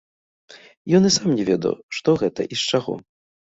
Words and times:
Ён 0.99 1.03
і 1.09 1.11
сам 1.17 1.29
не 1.41 1.45
ведаў, 1.51 1.73
што 1.99 2.09
гэта 2.25 2.41
і 2.53 2.61
з 2.65 2.69
чаго. 2.73 2.93